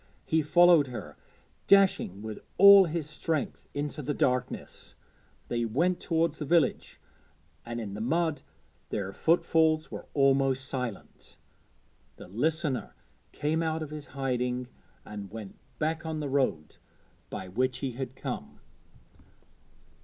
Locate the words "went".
5.63-5.99, 15.29-15.59